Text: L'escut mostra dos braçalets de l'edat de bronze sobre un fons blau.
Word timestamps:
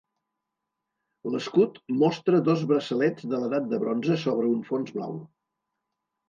L'escut 1.33 1.77
mostra 2.03 2.39
dos 2.47 2.63
braçalets 2.71 3.29
de 3.35 3.43
l'edat 3.43 3.69
de 3.75 3.81
bronze 3.85 4.19
sobre 4.25 4.49
un 4.55 4.65
fons 4.71 4.97
blau. 4.99 5.15